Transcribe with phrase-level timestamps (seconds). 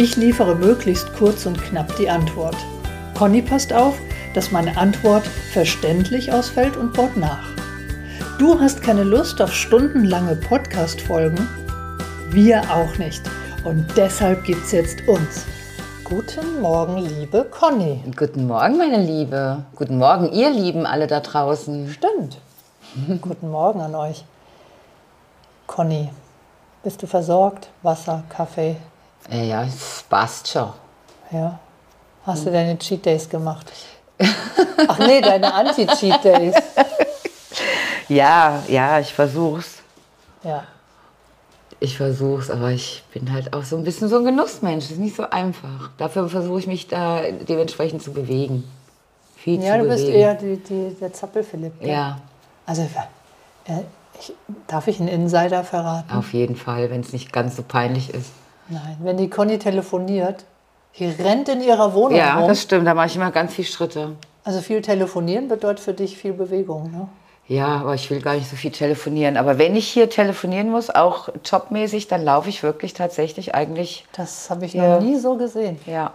[0.00, 2.54] Ich liefere möglichst kurz und knapp die Antwort.
[3.16, 3.98] Conny passt auf,
[4.32, 7.48] dass meine Antwort verständlich ausfällt und baut nach.
[8.38, 11.48] Du hast keine Lust auf stundenlange Podcast-Folgen?
[12.30, 13.22] Wir auch nicht.
[13.64, 15.44] Und deshalb gibt's jetzt uns.
[16.04, 18.00] Guten Morgen, liebe Conny.
[18.16, 19.64] Guten Morgen, meine Liebe.
[19.74, 21.88] Guten Morgen, ihr Lieben alle da draußen.
[21.88, 22.38] Stimmt.
[23.20, 24.24] Guten Morgen an euch.
[25.66, 26.08] Conny,
[26.84, 27.70] bist du versorgt?
[27.82, 28.76] Wasser, Kaffee?
[29.30, 30.72] Ja, ja, es passt schon.
[31.30, 31.58] Ja.
[32.24, 33.70] Hast du deine Cheat Days gemacht?
[34.88, 36.54] Ach nee, deine Anti-Cheat Days.
[38.08, 39.82] Ja, ja, ich versuch's.
[40.42, 40.64] Ja.
[41.78, 44.84] Ich versuch's, aber ich bin halt auch so ein bisschen so ein Genussmensch.
[44.86, 45.90] Das ist nicht so einfach.
[45.98, 48.64] Dafür versuche ich mich da dementsprechend zu bewegen.
[49.36, 50.06] Viel Ja, zu du bewegen.
[50.06, 51.80] bist eher die, die, der Zappel-Philipp.
[51.80, 51.90] gell?
[51.90, 52.18] Ja,
[52.64, 52.82] Also,
[53.66, 53.82] äh,
[54.18, 54.32] ich,
[54.66, 56.10] darf ich einen Insider verraten?
[56.16, 58.30] auf jeden Fall, wenn es nicht ganz so peinlich ist.
[58.68, 60.44] Nein, wenn die Conny telefoniert,
[60.98, 62.48] die rennt in ihrer Wohnung Ja, rum.
[62.48, 62.86] das stimmt.
[62.86, 64.16] Da mache ich immer ganz viele Schritte.
[64.44, 66.90] Also viel telefonieren bedeutet für dich viel Bewegung.
[66.90, 67.08] Ne?
[67.46, 69.36] Ja, aber ich will gar nicht so viel telefonieren.
[69.36, 74.50] Aber wenn ich hier telefonieren muss, auch jobmäßig, dann laufe ich wirklich tatsächlich eigentlich Das
[74.50, 74.96] habe ich Ja.
[74.96, 75.78] noch nie so gesehen.
[75.86, 76.12] Ja.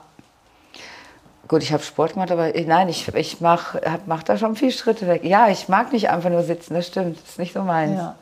[1.48, 4.72] Gut, ich habe Sport gemacht, aber ich- nein, ich, ich mache mach da schon viele
[4.72, 5.24] Schritte weg.
[5.24, 7.18] Ja, ich mag nicht einfach nur sitzen, das stimmt.
[7.22, 7.98] Das ist nicht so meins.
[7.98, 8.16] Ja.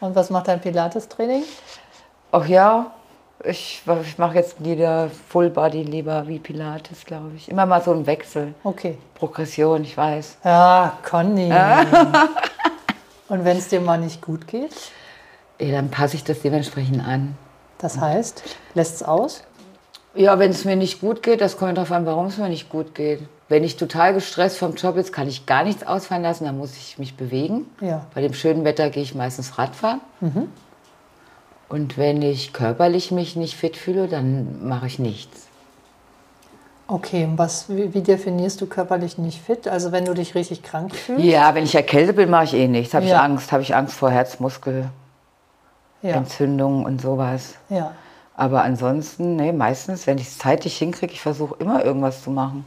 [0.00, 1.42] Und was macht dein Pilates-Training?
[2.32, 2.90] Ach ja,
[3.46, 7.48] ich, ich mache jetzt wieder Full Body lieber wie Pilates, glaube ich.
[7.48, 8.54] Immer mal so ein Wechsel.
[8.64, 8.98] Okay.
[9.14, 10.38] Progression, ich weiß.
[10.44, 11.52] Ja, Conny.
[13.28, 14.74] Und wenn es dir mal nicht gut geht,
[15.58, 17.36] Ja, dann passe ich das dementsprechend an.
[17.78, 18.42] das heißt,
[18.74, 19.42] lässt es aus?
[20.14, 22.68] Ja, wenn es mir nicht gut geht, das kommt darauf an, warum es mir nicht
[22.70, 23.20] gut geht.
[23.48, 26.76] Wenn ich total gestresst vom Job ist, kann ich gar nichts ausfallen lassen, dann muss
[26.76, 27.66] ich mich bewegen.
[27.80, 28.06] Ja.
[28.14, 30.00] Bei dem schönen Wetter gehe ich meistens Radfahren.
[31.68, 35.46] Und wenn ich körperlich mich nicht fit fühle, dann mache ich nichts.
[36.88, 39.66] Okay, und was, wie, wie definierst du körperlich nicht fit?
[39.66, 41.24] Also wenn du dich richtig krank fühlst?
[41.24, 42.94] Ja, wenn ich erkältet bin, mache ich eh nichts.
[42.94, 43.22] Habe ich Ja.
[43.22, 44.92] Angst, habe ich Angst vor Herzmuskelentzündungen
[46.82, 46.86] Ja.
[46.86, 47.54] und sowas.
[47.68, 47.92] ja.
[48.38, 52.66] Aber ansonsten, nee, meistens, wenn ich es zeitlich hinkriege, ich versuche immer irgendwas zu machen.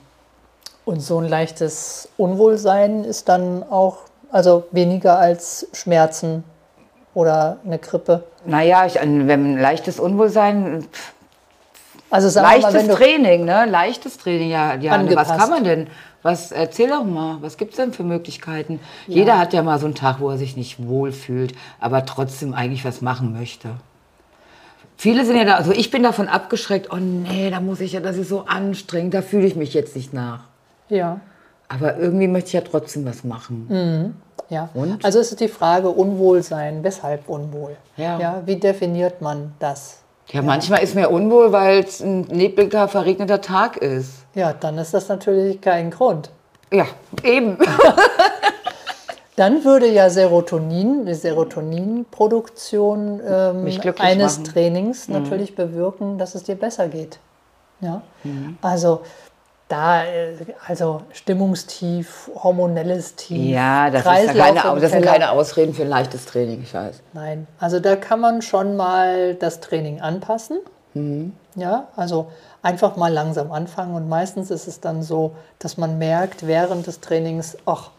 [0.83, 3.97] Und so ein leichtes Unwohlsein ist dann auch,
[4.31, 6.43] also weniger als Schmerzen
[7.13, 8.23] oder eine Grippe.
[8.45, 11.13] Naja, ich, wenn ein leichtes Unwohlsein, pff,
[12.09, 13.65] Also sagen leichtes mal, wenn du, Training, ne?
[13.65, 14.75] Leichtes Training, ja.
[14.75, 15.87] ja was kann man denn?
[16.21, 18.81] Was, erzähl doch mal, was gibt es denn für Möglichkeiten?
[19.07, 22.83] Jeder hat ja mal so einen Tag, wo er sich nicht wohlfühlt, aber trotzdem eigentlich
[22.83, 23.69] was machen möchte.
[24.97, 28.01] Viele sind ja da, also ich bin davon abgeschreckt, oh nee, da muss ich ja,
[28.01, 30.41] das ist so anstrengend, da fühle ich mich jetzt nicht nach.
[30.89, 31.21] ja,
[31.69, 34.15] Aber irgendwie möchte ich ja trotzdem was machen.
[34.49, 34.69] ja.
[34.73, 35.05] Und?
[35.05, 37.77] Also es ist die Frage Unwohlsein, weshalb unwohl?
[37.95, 38.19] Ja.
[38.19, 38.41] ja.
[38.45, 39.99] Wie definiert man das?
[40.31, 44.25] Ja, manchmal ist mir unwohl, weil es ein nebliger, verregneter Tag ist.
[44.35, 46.29] Ja, dann ist das natürlich kein Grund.
[46.71, 46.85] Ja,
[47.23, 47.57] eben.
[49.35, 53.65] Dann würde ja Serotonin, die Serotoninproduktion ähm,
[53.97, 54.43] eines machen.
[54.43, 54.53] Mhm.
[54.53, 57.19] Trainings natürlich bewirken, dass es dir besser geht.
[57.79, 58.01] Ja?
[58.25, 58.57] Mhm.
[58.61, 58.99] Also
[59.69, 60.33] da, äh,
[60.67, 65.73] also Stimmungstief, hormonelles Tief, Ja, das, ist Kreislauf keine, im Au- das sind keine Ausreden
[65.73, 67.01] für ein leichtes Training, ich weiß.
[67.13, 70.59] Nein, also da kann man schon mal das Training anpassen.
[70.95, 71.33] Mhm.
[71.55, 72.31] Ja, also
[72.63, 76.99] einfach mal langsam anfangen und meistens ist es dann so, dass man merkt während des
[76.99, 77.91] Trainings, ach,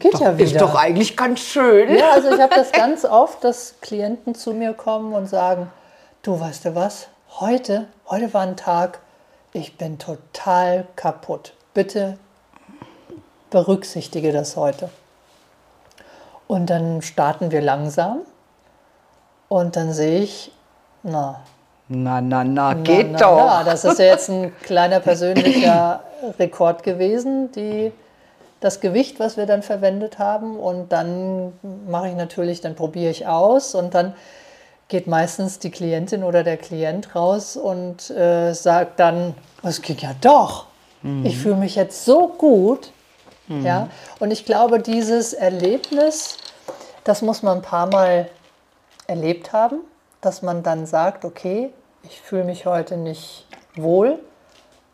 [0.00, 0.44] geht ja wieder.
[0.44, 1.94] Ist doch eigentlich ganz schön.
[1.94, 5.70] Ja, also ich habe das ganz oft, dass Klienten zu mir kommen und sagen,
[6.22, 7.06] du weißt du was,
[7.38, 8.98] heute, heute war ein Tag,
[9.52, 11.54] ich bin total kaputt.
[11.74, 12.18] Bitte
[13.50, 14.90] berücksichtige das heute.
[16.46, 18.20] Und dann starten wir langsam
[19.48, 20.52] und dann sehe ich,
[21.02, 21.42] na,
[21.88, 23.46] Na, na, na, na, geht na, doch.
[23.46, 26.04] Na, das ist ja jetzt ein kleiner persönlicher
[26.38, 27.92] Rekord gewesen, die,
[28.60, 30.56] das Gewicht, was wir dann verwendet haben.
[30.56, 31.52] Und dann
[31.88, 34.14] mache ich natürlich, dann probiere ich aus und dann
[34.90, 40.14] geht meistens die Klientin oder der Klient raus und äh, sagt dann, es ging ja
[40.20, 40.66] doch.
[41.24, 42.92] Ich fühle mich jetzt so gut.
[43.48, 43.88] Ja?
[44.18, 46.36] Und ich glaube, dieses Erlebnis,
[47.04, 48.28] das muss man ein paar Mal
[49.06, 49.80] erlebt haben,
[50.20, 51.70] dass man dann sagt, okay,
[52.02, 53.46] ich fühle mich heute nicht
[53.76, 54.18] wohl,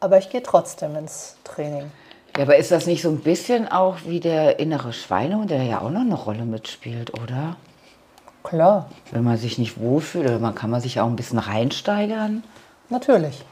[0.00, 1.90] aber ich gehe trotzdem ins Training.
[2.36, 5.80] Ja, aber ist das nicht so ein bisschen auch wie der innere Schweinehund, der ja
[5.80, 7.56] auch noch eine Rolle mitspielt, oder?
[8.46, 8.86] Klar.
[9.10, 12.44] Wenn man sich nicht wohlfühlt, oder man kann man sich auch ein bisschen reinsteigern.
[12.90, 13.44] Natürlich.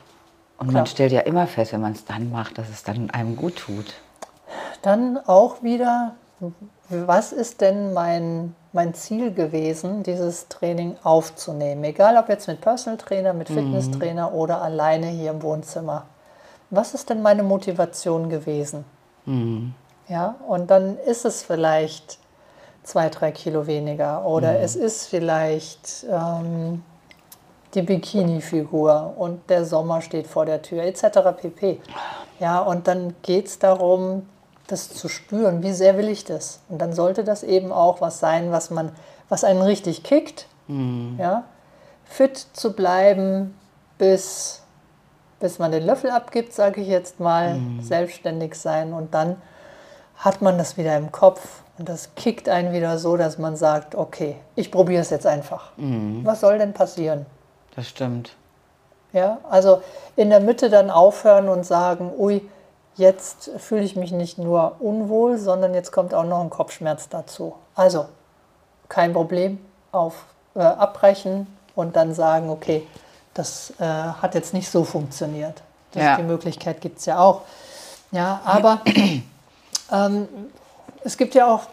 [0.56, 0.82] Und Klar.
[0.82, 3.56] man stellt ja immer fest, wenn man es dann macht, dass es dann einem gut
[3.56, 3.86] tut.
[4.82, 6.14] Dann auch wieder,
[6.88, 11.82] was ist denn mein, mein Ziel gewesen, dieses Training aufzunehmen?
[11.82, 13.48] Egal ob jetzt mit Personal Trainer, mit.
[13.48, 14.36] Fitnesstrainer mhm.
[14.36, 16.04] oder alleine hier im Wohnzimmer.
[16.70, 18.84] Was ist denn meine Motivation gewesen?
[19.26, 19.74] Mhm.
[20.08, 22.18] Ja, und dann ist es vielleicht
[22.84, 24.58] zwei, drei Kilo weniger oder mhm.
[24.64, 26.82] es ist vielleicht ähm,
[27.74, 31.02] die Bikini-Figur und der Sommer steht vor der Tür etc.
[31.36, 31.80] pp.
[32.38, 34.28] Ja, und dann geht es darum,
[34.66, 36.60] das zu spüren, wie sehr will ich das?
[36.68, 38.92] Und dann sollte das eben auch was sein, was man,
[39.28, 41.16] was einen richtig kickt, mhm.
[41.18, 41.44] ja,
[42.04, 43.58] fit zu bleiben,
[43.98, 44.62] bis,
[45.40, 47.82] bis man den Löffel abgibt, sage ich jetzt mal, mhm.
[47.82, 49.36] selbstständig sein und dann
[50.16, 53.94] hat man das wieder im Kopf und das kickt einen wieder so, dass man sagt,
[53.94, 55.70] okay, ich probiere es jetzt einfach.
[55.76, 56.20] Mhm.
[56.24, 57.26] Was soll denn passieren?
[57.74, 58.36] Das stimmt.
[59.12, 59.82] Ja, also
[60.16, 62.42] in der Mitte dann aufhören und sagen, ui,
[62.96, 67.54] jetzt fühle ich mich nicht nur unwohl, sondern jetzt kommt auch noch ein Kopfschmerz dazu.
[67.74, 68.06] Also
[68.88, 69.58] kein Problem,
[69.92, 70.24] auf,
[70.54, 72.86] äh, abbrechen und dann sagen, okay,
[73.34, 75.62] das äh, hat jetzt nicht so funktioniert.
[75.92, 76.16] Das, ja.
[76.16, 77.42] Die Möglichkeit gibt es ja auch.
[78.10, 78.80] Ja, aber
[79.90, 80.28] ähm,
[81.02, 81.66] es gibt ja auch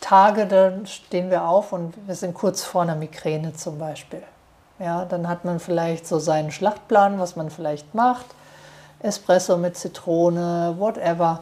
[0.00, 4.22] Tage, da stehen wir auf und wir sind kurz vor einer Migräne zum Beispiel.
[4.78, 8.26] Ja, dann hat man vielleicht so seinen Schlachtplan, was man vielleicht macht.
[9.00, 11.40] Espresso mit Zitrone, whatever.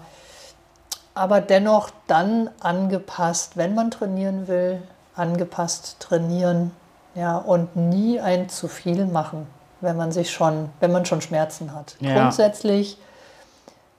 [1.14, 4.82] Aber dennoch dann angepasst, wenn man trainieren will,
[5.14, 6.72] angepasst trainieren.
[7.14, 9.46] Ja, und nie ein zu viel machen,
[9.80, 11.96] wenn man sich schon, wenn man schon Schmerzen hat.
[12.00, 12.14] Ja.
[12.14, 12.96] Grundsätzlich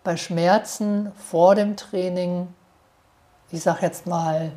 [0.03, 2.47] bei Schmerzen vor dem Training,
[3.51, 4.51] ich sage jetzt mal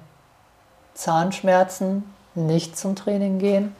[0.94, 2.04] Zahnschmerzen,
[2.34, 3.74] nicht zum Training gehen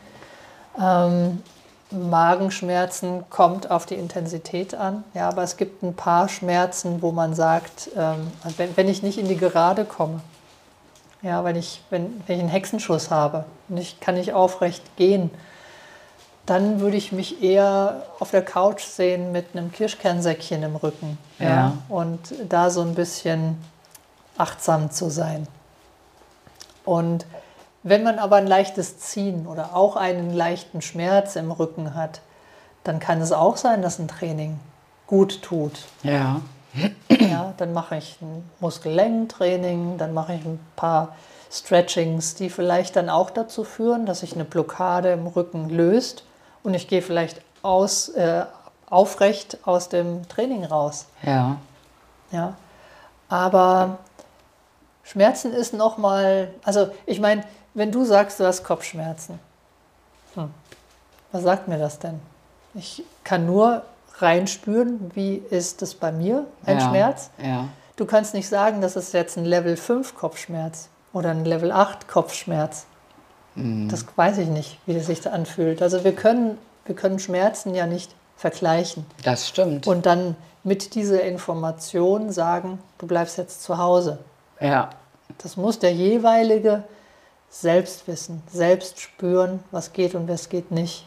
[0.80, 1.42] ähm,
[1.90, 5.04] Magenschmerzen kommt auf die Intensität an.
[5.14, 9.18] Ja, aber es gibt ein paar Schmerzen, wo man sagt, ähm, wenn, wenn ich nicht
[9.18, 10.20] in die Gerade komme,
[11.22, 15.30] ja, wenn ich, wenn, wenn ich einen Hexenschuss habe und ich kann nicht aufrecht gehen,
[16.46, 21.18] dann würde ich mich eher auf der Couch sehen mit einem Kirschkernsäckchen im Rücken.
[21.40, 21.48] Ja.
[21.48, 21.72] ja.
[21.88, 23.62] Und da so ein bisschen
[24.38, 25.48] achtsam zu sein.
[26.84, 27.26] Und
[27.82, 32.20] wenn man aber ein leichtes Ziehen oder auch einen leichten Schmerz im Rücken hat,
[32.84, 34.60] dann kann es auch sein, dass ein Training
[35.08, 35.72] gut tut.
[36.04, 36.40] Ja.
[37.08, 41.16] Ja, dann mache ich ein Muskellängentraining, dann mache ich ein paar
[41.50, 46.24] Stretchings, die vielleicht dann auch dazu führen, dass sich eine Blockade im Rücken löst
[46.66, 48.44] und ich gehe vielleicht aus, äh,
[48.90, 51.06] aufrecht aus dem Training raus.
[51.22, 51.58] Ja.
[52.32, 52.54] Ja.
[53.28, 53.98] Aber
[55.04, 59.38] Schmerzen ist nochmal, also ich meine, wenn du sagst, du hast Kopfschmerzen,
[60.34, 60.52] hm,
[61.30, 62.20] was sagt mir das denn?
[62.74, 63.82] Ich kann nur
[64.18, 67.30] reinspüren, wie ist es bei mir, ein ja, Schmerz.
[67.40, 67.68] Ja.
[67.94, 72.08] Du kannst nicht sagen, das ist jetzt ein Level 5 Kopfschmerz oder ein Level 8
[72.08, 72.86] Kopfschmerz.
[73.56, 73.88] Mhm.
[73.88, 75.82] Das weiß ich nicht, wie das sich da anfühlt.
[75.82, 79.04] Also wir können, wir können Schmerzen ja nicht vergleichen.
[79.24, 79.86] Das stimmt.
[79.86, 84.18] Und dann mit dieser Information sagen, du bleibst jetzt zu Hause.
[84.60, 84.90] Ja.
[85.38, 86.84] Das muss der jeweilige
[87.48, 91.06] selbst wissen, selbst spüren, was geht und was geht nicht.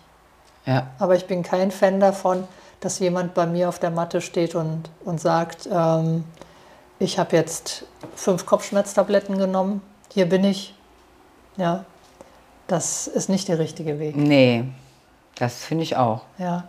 [0.65, 0.88] Ja.
[0.98, 2.48] Aber ich bin kein Fan davon,
[2.79, 6.24] dass jemand bei mir auf der Matte steht und, und sagt, ähm,
[6.98, 10.74] ich habe jetzt fünf Kopfschmerztabletten genommen, hier bin ich.
[11.58, 11.86] Ja,
[12.72, 14.16] das ist nicht der richtige Weg.
[14.16, 14.66] Nee,
[15.36, 16.22] das finde ich auch.
[16.38, 16.66] Ja.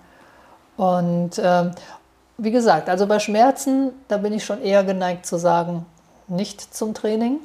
[0.76, 1.73] Und ähm,
[2.38, 5.85] wie gesagt, also bei Schmerzen, da bin ich schon eher geneigt zu sagen,
[6.26, 7.38] nicht zum Training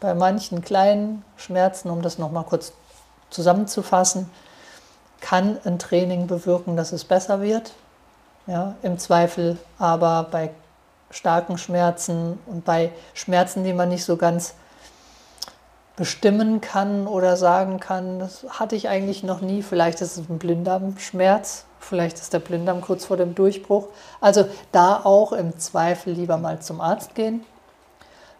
[0.00, 2.72] bei manchen kleinen Schmerzen, um das nochmal kurz
[3.28, 4.28] zusammenzufassen,
[5.20, 7.72] kann ein Training bewirken, dass es besser wird.
[8.46, 10.50] Ja, Im Zweifel aber bei
[11.10, 14.54] starken Schmerzen und bei Schmerzen, die man nicht so ganz
[16.00, 19.62] bestimmen kann oder sagen kann, das hatte ich eigentlich noch nie.
[19.62, 23.88] Vielleicht ist es ein Blinddarmschmerz, vielleicht ist der Blinddarm kurz vor dem Durchbruch.
[24.20, 27.44] Also da auch im Zweifel lieber mal zum Arzt gehen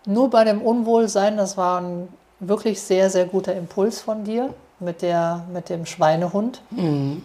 [0.06, 5.02] nur bei dem Unwohlsein, das war ein wirklich sehr, sehr guter Impuls von dir mit,
[5.02, 6.62] der, mit dem Schweinehund.
[6.70, 7.24] Mhm.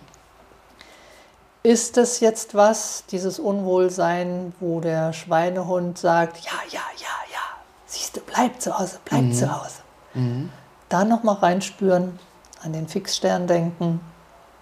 [1.63, 7.39] Ist das jetzt was, dieses Unwohlsein, wo der Schweinehund sagt, ja, ja, ja, ja,
[7.87, 9.33] siehst du, bleib zu Hause, bleib mhm.
[9.33, 9.84] zu Hause.
[10.15, 10.49] Mhm.
[10.89, 12.19] Da nochmal reinspüren,
[12.63, 14.01] an den Fixstern denken.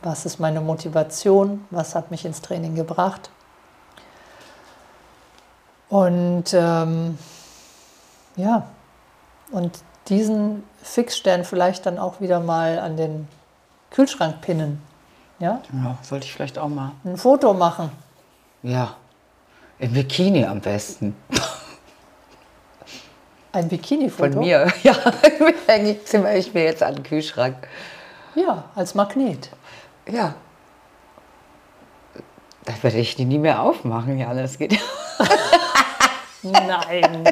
[0.01, 1.65] Was ist meine Motivation?
[1.69, 3.29] Was hat mich ins Training gebracht?
[5.89, 7.17] Und ähm,
[8.35, 8.67] ja,
[9.51, 13.27] und diesen Fixstern vielleicht dann auch wieder mal an den
[13.91, 14.81] Kühlschrank pinnen.
[15.39, 15.61] Ja?
[15.71, 16.91] Ja, sollte ich vielleicht auch mal.
[17.05, 17.91] Ein Foto machen.
[18.63, 18.95] Ja.
[19.79, 21.15] Im Bikini am besten.
[23.53, 24.33] Ein Bikini-Foto?
[24.33, 24.73] Von mir.
[24.83, 24.95] Ja,
[25.67, 25.97] hänge
[26.35, 27.55] ich mir jetzt an den Kühlschrank.
[28.35, 29.49] Ja, als Magnet.
[30.11, 30.33] Ja.
[32.65, 34.79] Das werde ich die nie mehr aufmachen, ja, das geht.
[36.41, 37.23] Nein.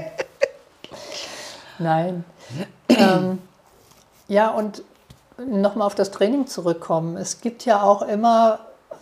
[1.80, 2.26] Nein.
[2.90, 3.40] ähm,
[4.28, 4.84] ja, und
[5.38, 7.18] nochmal auf das Training zurückkommen.
[7.18, 8.60] Es gibt ja auch immer,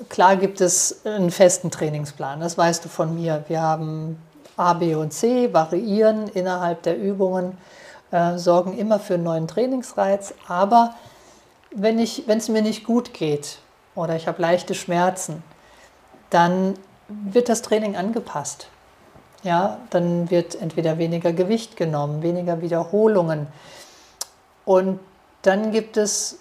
[0.07, 3.43] klar gibt es einen festen Trainingsplan, das weißt du von mir.
[3.49, 4.21] Wir haben
[4.59, 7.57] A, B und C, variieren innerhalb der Übungen,
[8.11, 10.33] äh, sorgen immer für einen neuen Trainingsreiz.
[10.47, 10.95] Aber
[11.71, 13.59] wenn es mir nicht gut geht
[13.95, 15.43] oder ich habe leichte Schmerzen,
[16.29, 16.73] dann
[17.07, 18.67] wird das Training angepasst.
[19.43, 23.47] Ja, dann wird entweder weniger Gewicht genommen, weniger Wiederholungen.
[24.65, 24.99] Und
[25.43, 26.39] dann gibt es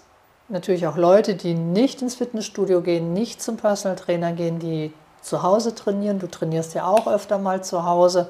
[0.49, 5.43] natürlich auch Leute, die nicht ins Fitnessstudio gehen, nicht zum Personal Trainer gehen, die zu
[5.43, 6.19] Hause trainieren.
[6.19, 8.29] Du trainierst ja auch öfter mal zu Hause.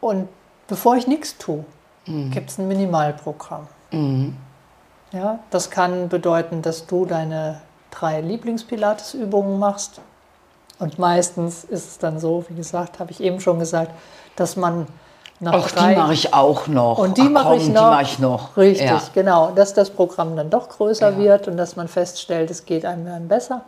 [0.00, 0.28] Und
[0.68, 1.64] bevor ich nichts tue,
[2.06, 2.30] mhm.
[2.30, 3.66] gibt es ein Minimalprogramm.
[3.90, 4.36] Mhm.
[5.12, 7.60] Ja, das kann bedeuten, dass du deine
[7.90, 10.00] drei Lieblingspilatesübungen machst.
[10.78, 13.92] Und meistens ist es dann so, wie gesagt, habe ich eben schon gesagt,
[14.34, 14.86] dass man
[15.40, 15.94] nach Ach, drei...
[15.94, 16.98] die mache ich auch noch.
[16.98, 18.56] Und die mache ich, mach ich noch.
[18.56, 19.02] Richtig, ja.
[19.14, 19.52] genau.
[19.54, 21.18] Dass das Programm dann doch größer ja.
[21.18, 23.62] wird und dass man feststellt, es geht einem dann besser.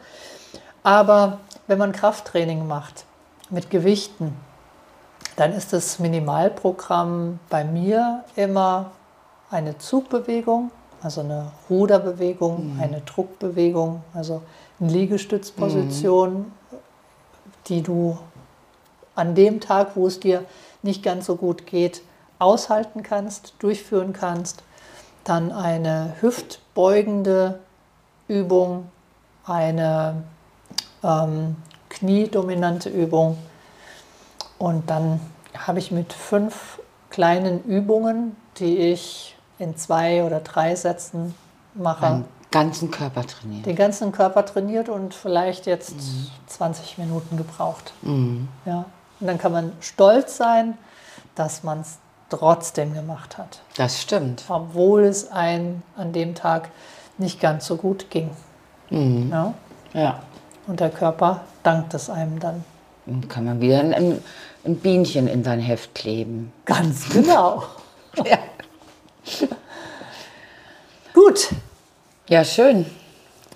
[0.82, 3.04] Aber wenn man Krafttraining macht
[3.50, 4.34] mit Gewichten,
[5.36, 8.90] dann ist das Minimalprogramm bei mir immer
[9.50, 12.80] eine Zugbewegung, also eine Ruderbewegung, mhm.
[12.80, 14.42] eine Druckbewegung, also
[14.80, 16.52] eine Liegestützposition, mhm.
[17.66, 18.18] die du
[19.14, 20.44] an dem Tag, wo es dir
[20.82, 22.02] nicht ganz so gut geht,
[22.38, 24.62] aushalten kannst, durchführen kannst.
[25.24, 27.58] Dann eine hüftbeugende
[28.26, 28.90] Übung,
[29.44, 30.22] eine
[31.02, 31.56] ähm,
[31.88, 33.38] kniedominante Übung.
[34.58, 35.20] Und dann
[35.56, 41.34] habe ich mit fünf kleinen Übungen, die ich in zwei oder drei Sätzen
[41.74, 42.06] mache.
[42.06, 43.66] Den ganzen Körper trainiert.
[43.66, 46.26] Den ganzen Körper trainiert und vielleicht jetzt mhm.
[46.46, 47.92] 20 Minuten gebraucht.
[48.02, 48.48] Mhm.
[48.64, 48.84] Ja.
[49.20, 50.78] Und dann kann man stolz sein,
[51.34, 51.98] dass man es
[52.30, 53.60] trotzdem gemacht hat.
[53.76, 54.44] Das stimmt.
[54.48, 56.70] Obwohl es einem an dem Tag
[57.16, 58.30] nicht ganz so gut ging.
[58.90, 59.30] Mhm.
[59.30, 59.54] Ja?
[59.92, 60.20] ja.
[60.68, 62.62] Und der Körper dankt es einem dann.
[63.06, 64.22] Dann kann man wieder ein,
[64.64, 66.52] ein Bienchen in sein Heft kleben.
[66.66, 67.64] Ganz genau.
[68.24, 68.38] ja.
[71.14, 71.48] Gut.
[72.28, 72.84] Ja, schön.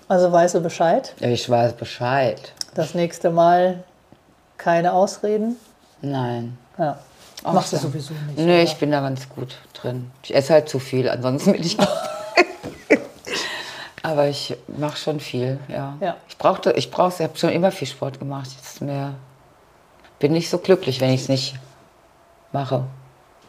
[0.07, 1.13] Also weißt du Bescheid?
[1.19, 2.51] Ja, ich weiß Bescheid.
[2.73, 3.83] Das nächste Mal
[4.57, 5.57] keine Ausreden?
[6.01, 6.57] Nein.
[6.79, 6.97] Ja.
[7.43, 8.37] Machst du sowieso nicht?
[8.37, 8.63] Nee, oder?
[8.63, 10.09] ich bin da ganz gut drin.
[10.23, 11.77] Ich esse halt zu viel, ansonsten bin ich.
[14.03, 15.95] Aber ich mache schon viel, ja.
[16.01, 16.17] ja.
[16.27, 18.49] Ich brauchte, ich brauche, ich habe schon immer viel Sport gemacht.
[18.55, 19.13] Jetzt mehr,
[20.19, 21.55] bin nicht so glücklich, wenn ich es nicht
[22.51, 22.83] mache.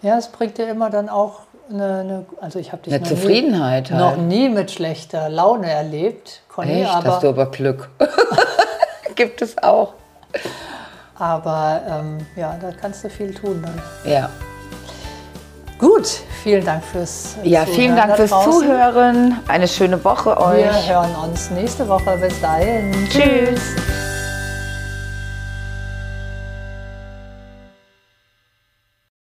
[0.00, 3.08] Ja, es bringt dir immer dann auch eine, eine also ich habe dich eine noch
[3.08, 4.16] Zufriedenheit nie, halt.
[4.16, 6.90] noch nie mit schlechter Laune erlebt, Conny, Echt?
[6.90, 7.90] aber hast du aber Glück.
[9.16, 9.94] Gibt es auch.
[11.16, 13.82] Aber ähm, ja, da kannst du viel tun dann.
[14.10, 14.30] Ja.
[15.78, 16.06] Gut,
[16.42, 19.40] vielen Dank fürs Ja, Zuhören vielen Dank fürs Zuhören.
[19.48, 20.64] Eine schöne Woche euch.
[20.64, 22.16] Wir hören uns nächste Woche.
[22.20, 22.92] Bis dahin.
[23.10, 23.60] Tschüss.